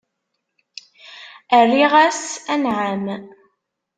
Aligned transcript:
Rriɣ-as: 1.63 2.21
Anɛam. 2.53 3.05